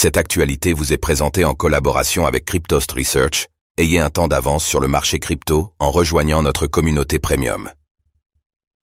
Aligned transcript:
Cette 0.00 0.16
actualité 0.16 0.74
vous 0.74 0.92
est 0.92 0.96
présentée 0.96 1.44
en 1.44 1.54
collaboration 1.54 2.24
avec 2.24 2.44
Cryptost 2.44 2.92
Research. 2.92 3.48
Ayez 3.78 3.98
un 3.98 4.10
temps 4.10 4.28
d'avance 4.28 4.64
sur 4.64 4.78
le 4.78 4.86
marché 4.86 5.18
crypto 5.18 5.72
en 5.80 5.90
rejoignant 5.90 6.40
notre 6.40 6.68
communauté 6.68 7.18
premium. 7.18 7.68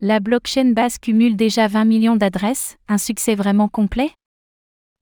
La 0.00 0.18
blockchain 0.18 0.72
base 0.72 0.98
cumule 0.98 1.36
déjà 1.36 1.68
20 1.68 1.84
millions 1.84 2.16
d'adresses, 2.16 2.76
un 2.88 2.98
succès 2.98 3.36
vraiment 3.36 3.68
complet? 3.68 4.10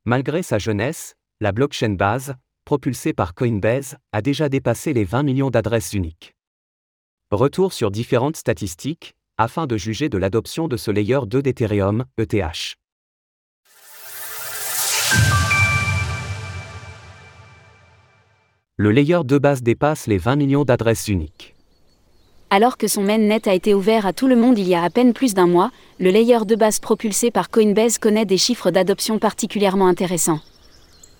Malgré 0.04 0.42
sa 0.42 0.58
jeunesse, 0.58 1.14
la 1.40 1.52
blockchain 1.52 1.94
base, 1.94 2.34
propulsée 2.66 3.14
par 3.14 3.32
Coinbase, 3.32 3.96
a 4.12 4.20
déjà 4.20 4.50
dépassé 4.50 4.92
les 4.92 5.04
20 5.04 5.22
millions 5.22 5.50
d'adresses 5.50 5.94
uniques. 5.94 6.34
Retour 7.30 7.72
sur 7.72 7.90
différentes 7.90 8.36
statistiques, 8.36 9.14
afin 9.38 9.66
de 9.66 9.78
juger 9.78 10.10
de 10.10 10.18
l'adoption 10.18 10.68
de 10.68 10.76
ce 10.76 10.90
layer 10.90 11.20
2 11.26 11.40
d'Ethereum, 11.40 12.04
ETH. 12.18 12.76
Le 18.84 18.90
layer 18.90 19.20
2 19.24 19.38
base 19.38 19.62
dépasse 19.62 20.06
les 20.08 20.18
20 20.18 20.36
millions 20.36 20.64
d'adresses 20.64 21.08
uniques. 21.08 21.54
Alors 22.50 22.76
que 22.76 22.86
son 22.86 23.00
mainnet 23.00 23.48
a 23.48 23.54
été 23.54 23.72
ouvert 23.72 24.04
à 24.04 24.12
tout 24.12 24.26
le 24.26 24.36
monde 24.36 24.58
il 24.58 24.68
y 24.68 24.74
a 24.74 24.82
à 24.82 24.90
peine 24.90 25.14
plus 25.14 25.32
d'un 25.32 25.46
mois, 25.46 25.70
le 25.98 26.10
layer 26.10 26.44
de 26.44 26.54
base 26.54 26.80
propulsé 26.80 27.30
par 27.30 27.48
Coinbase 27.48 27.96
connaît 27.96 28.26
des 28.26 28.36
chiffres 28.36 28.70
d'adoption 28.70 29.18
particulièrement 29.18 29.86
intéressants. 29.86 30.40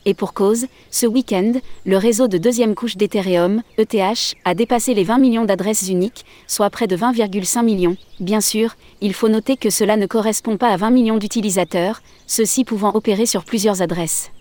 Et 0.04 0.12
pour 0.12 0.34
cause, 0.34 0.66
ce 0.90 1.06
week-end, 1.06 1.52
le 1.86 1.96
réseau 1.96 2.28
de 2.28 2.36
deuxième 2.36 2.74
couche 2.74 2.98
d'Ethereum, 2.98 3.62
ETH, 3.78 4.34
a 4.44 4.54
dépassé 4.54 4.92
les 4.92 5.04
20 5.04 5.16
millions 5.16 5.46
d'adresses 5.46 5.88
uniques, 5.88 6.26
soit 6.46 6.68
près 6.68 6.86
de 6.86 6.98
20,5 6.98 7.64
millions. 7.64 7.96
Bien 8.20 8.42
sûr, 8.42 8.76
il 9.00 9.14
faut 9.14 9.30
noter 9.30 9.56
que 9.56 9.70
cela 9.70 9.96
ne 9.96 10.04
correspond 10.04 10.58
pas 10.58 10.68
à 10.68 10.76
20 10.76 10.90
millions 10.90 11.16
d'utilisateurs, 11.16 12.02
ceux-ci 12.26 12.66
pouvant 12.66 12.94
opérer 12.94 13.24
sur 13.24 13.42
plusieurs 13.42 13.80
adresses. 13.80 14.33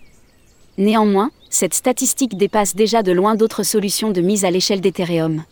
Néanmoins, 0.76 1.30
cette 1.50 1.74
statistique 1.74 2.36
dépasse 2.36 2.74
déjà 2.74 3.02
de 3.02 3.12
loin 3.12 3.36
d'autres 3.36 3.62
solutions 3.62 4.10
de 4.10 4.20
mise 4.20 4.44
à 4.44 4.50
l'échelle 4.50 4.80
d'Ethereum. 4.80 5.44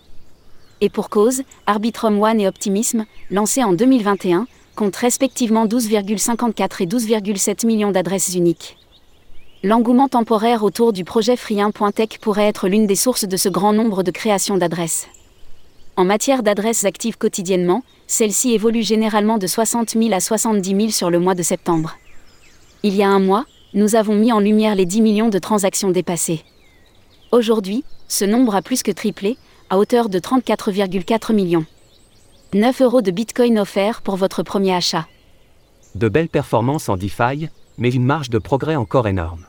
Et 0.81 0.89
pour 0.89 1.11
cause, 1.11 1.43
Arbitrum 1.67 2.21
One 2.21 2.41
et 2.41 2.49
Optimism, 2.49 3.05
lancés 3.31 3.63
en 3.63 3.73
2021, 3.73 4.49
comptent 4.75 4.97
respectivement 4.97 5.67
12,54 5.67 6.83
et 6.83 6.87
12,7 6.87 7.67
millions 7.67 7.93
d'adresses 7.93 8.35
uniques. 8.35 8.77
L'engouement 9.63 10.09
temporaire 10.09 10.65
autour 10.65 10.93
du 10.93 11.05
projet 11.05 11.37
Free1.tech 11.37 12.19
pourrait 12.21 12.49
être 12.49 12.67
l'une 12.67 12.89
des 12.89 12.97
sources 12.97 13.27
de 13.27 13.37
ce 13.37 13.49
grand 13.49 13.73
nombre 13.73 14.03
de 14.03 14.11
créations 14.11 14.57
d'adresses. 14.57 15.07
En 15.97 16.05
matière 16.05 16.43
d'adresses 16.43 16.85
actives 16.85 17.17
quotidiennement, 17.17 17.85
celles-ci 18.09 18.55
évoluent 18.55 18.83
généralement 18.83 19.39
de 19.39 19.47
60 19.47 19.91
000 19.91 20.13
à 20.13 20.19
70 20.19 20.69
000 20.69 20.89
sur 20.89 21.11
le 21.11 21.21
mois 21.21 21.37
de 21.37 21.45
septembre. 21.45 21.97
Il 22.83 22.97
y 22.97 23.05
a 23.05 23.09
un 23.09 23.21
mois, 23.21 23.45
nous 23.75 23.97
avons 23.97 24.15
mis 24.15 24.33
en 24.33 24.41
lumière 24.41 24.75
les 24.75 24.85
10 24.85 25.01
millions 25.01 25.29
de 25.31 25.39
transactions 25.39 25.91
dépassées. 25.91 26.43
Aujourd'hui, 27.31 27.85
ce 28.09 28.25
nombre 28.25 28.55
a 28.55 28.63
plus 28.63 28.83
que 28.83 28.91
triplé, 28.91 29.39
à 29.71 29.79
hauteur 29.79 30.11
de 30.11 30.19
34,4 30.19 31.33
millions. 31.33 31.65
9 32.53 32.83
euros 32.83 33.01
de 33.01 33.11
Bitcoin 33.11 33.59
offerts 33.59 34.03
pour 34.03 34.17
votre 34.17 34.43
premier 34.43 34.75
achat. 34.75 35.07
De 35.95 36.11
belles 36.11 36.29
performances 36.29 36.91
en 36.91 36.99
DeFi, 36.99 37.49
mais 37.79 37.91
une 37.91 38.05
marge 38.05 38.29
de 38.29 38.39
progrès 38.39 38.77
encore 38.77 39.09
énorme. 39.09 39.47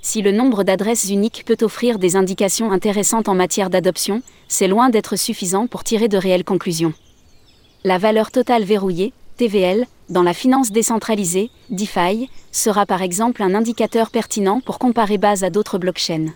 Si 0.00 0.22
le 0.22 0.32
nombre 0.32 0.64
d'adresses 0.64 1.10
uniques 1.10 1.42
peut 1.44 1.58
offrir 1.60 1.98
des 1.98 2.16
indications 2.16 2.72
intéressantes 2.72 3.28
en 3.28 3.34
matière 3.34 3.68
d'adoption, 3.68 4.22
c'est 4.46 4.68
loin 4.68 4.88
d'être 4.88 5.16
suffisant 5.16 5.66
pour 5.66 5.84
tirer 5.84 6.08
de 6.08 6.16
réelles 6.16 6.44
conclusions. 6.44 6.94
La 7.84 7.98
valeur 7.98 8.30
totale 8.30 8.64
verrouillée, 8.64 9.12
TVL, 9.38 9.86
dans 10.08 10.24
la 10.24 10.34
finance 10.34 10.72
décentralisée, 10.72 11.50
DeFi, 11.70 12.28
sera 12.50 12.86
par 12.86 13.02
exemple 13.02 13.40
un 13.40 13.54
indicateur 13.54 14.10
pertinent 14.10 14.60
pour 14.60 14.80
comparer 14.80 15.16
base 15.16 15.44
à 15.44 15.50
d'autres 15.50 15.78
blockchains. 15.78 16.34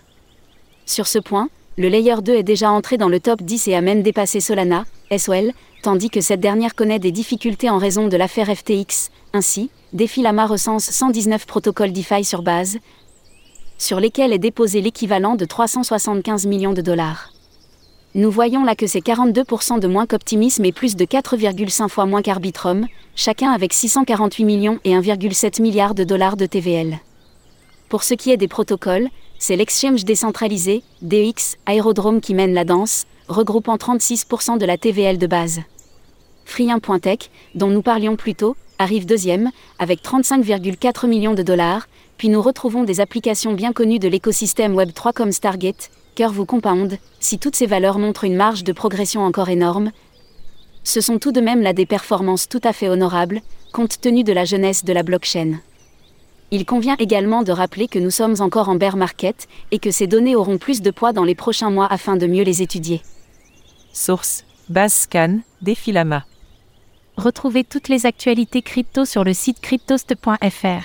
Sur 0.85 1.07
ce 1.07 1.19
point, 1.19 1.49
le 1.77 1.89
Layer 1.89 2.21
2 2.23 2.33
est 2.35 2.43
déjà 2.43 2.71
entré 2.71 2.97
dans 2.97 3.09
le 3.09 3.19
top 3.19 3.41
10 3.41 3.67
et 3.67 3.75
a 3.75 3.81
même 3.81 4.03
dépassé 4.03 4.39
Solana, 4.39 4.85
SOL, 5.17 5.51
tandis 5.81 6.09
que 6.09 6.21
cette 6.21 6.39
dernière 6.39 6.75
connaît 6.75 6.97
des 6.97 7.11
difficultés 7.11 7.69
en 7.69 7.77
raison 7.77 8.07
de 8.07 8.15
l'affaire 8.15 8.47
FTX. 8.47 9.09
Ainsi, 9.33 9.69
Defilama 9.91 10.45
recense 10.45 10.89
119 10.89 11.45
protocoles 11.45 11.91
DeFi 11.91 12.23
sur 12.23 12.41
base, 12.41 12.77
sur 13.77 13.99
lesquels 13.99 14.31
est 14.31 14.39
déposé 14.39 14.79
l'équivalent 14.79 15.35
de 15.35 15.43
375 15.43 16.45
millions 16.45 16.73
de 16.73 16.81
dollars. 16.81 17.32
Nous 18.15 18.29
voyons 18.29 18.63
là 18.63 18.75
que 18.75 18.85
c'est 18.85 18.99
42% 18.99 19.79
de 19.79 19.87
moins 19.87 20.05
qu'Optimisme 20.05 20.63
et 20.65 20.71
plus 20.71 20.95
de 20.95 21.03
4,5 21.03 21.89
fois 21.89 22.05
moins 22.05 22.21
qu'Arbitrum, 22.21 22.85
chacun 23.15 23.51
avec 23.51 23.73
648 23.73 24.43
millions 24.43 24.79
et 24.83 24.91
1,7 24.91 25.59
milliard 25.63 25.95
de 25.95 26.03
dollars 26.03 26.37
de 26.37 26.45
TVL. 26.45 26.99
Pour 27.89 28.03
ce 28.03 28.13
qui 28.13 28.29
est 28.29 28.37
des 28.37 28.47
protocoles, 28.47 29.09
c'est 29.39 29.55
l'exchange 29.55 30.05
décentralisé, 30.05 30.83
DEX, 31.01 31.57
Aérodrome 31.65 32.21
qui 32.21 32.35
mène 32.35 32.53
la 32.53 32.65
danse, 32.65 33.07
regroupant 33.29 33.77
36% 33.77 34.59
de 34.59 34.65
la 34.67 34.77
TVL 34.77 35.17
de 35.17 35.25
base. 35.25 35.61
Free1.tech, 36.45 37.31
dont 37.55 37.69
nous 37.69 37.81
parlions 37.81 38.15
plus 38.15 38.35
tôt, 38.35 38.55
arrive 38.77 39.07
deuxième, 39.07 39.49
avec 39.79 40.03
35,4 40.03 41.07
millions 41.07 41.33
de 41.33 41.41
dollars, 41.41 41.87
puis 42.17 42.29
nous 42.29 42.43
retrouvons 42.43 42.83
des 42.83 43.01
applications 43.01 43.53
bien 43.53 43.73
connues 43.73 43.97
de 43.97 44.07
l'écosystème 44.07 44.75
Web3 44.75 45.13
comme 45.13 45.31
Stargate, 45.31 45.89
Curve 46.15 46.45
Compound, 46.45 46.97
si 47.19 47.39
toutes 47.39 47.55
ces 47.55 47.65
valeurs 47.65 47.99
montrent 47.99 48.23
une 48.23 48.35
marge 48.35 48.63
de 48.63 48.71
progression 48.71 49.23
encore 49.23 49.49
énorme, 49.49 49.91
ce 50.83 51.01
sont 51.01 51.17
tout 51.17 51.31
de 51.31 51.41
même 51.41 51.61
là 51.61 51.73
des 51.73 51.85
performances 51.85 52.47
tout 52.47 52.61
à 52.63 52.73
fait 52.73 52.89
honorables, 52.89 53.41
compte 53.71 53.99
tenu 53.99 54.23
de 54.23 54.33
la 54.33 54.45
jeunesse 54.45 54.83
de 54.83 54.93
la 54.93 55.03
blockchain. 55.03 55.59
Il 56.51 56.65
convient 56.65 56.97
également 56.99 57.41
de 57.41 57.51
rappeler 57.51 57.87
que 57.87 57.97
nous 57.97 58.11
sommes 58.11 58.35
encore 58.39 58.69
en 58.69 58.75
bear 58.75 58.95
market 58.95 59.47
et 59.71 59.79
que 59.79 59.89
ces 59.91 60.05
données 60.05 60.35
auront 60.35 60.59
plus 60.59 60.81
de 60.81 60.91
poids 60.91 61.13
dans 61.13 61.23
les 61.23 61.35
prochains 61.35 61.71
mois 61.71 61.87
afin 61.91 62.15
de 62.15 62.27
mieux 62.27 62.43
les 62.43 62.61
étudier. 62.61 63.01
Source 63.91 64.43
Base 64.69 64.93
Scan, 64.93 65.39
Defilama. 65.61 66.25
Retrouvez 67.17 67.63
toutes 67.63 67.89
les 67.89 68.05
actualités 68.05 68.61
crypto 68.61 69.05
sur 69.05 69.23
le 69.23 69.33
site 69.33 69.61
cryptost.fr. 69.61 70.83